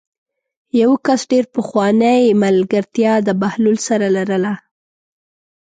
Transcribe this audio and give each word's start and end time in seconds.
یوه 0.81 0.97
کس 1.05 1.21
ډېره 1.31 1.49
پخوانۍ 1.55 2.21
ملګرتیا 2.43 3.13
د 3.27 3.29
بهلول 3.41 3.77
سره 3.87 4.05
لرله. 4.15 4.53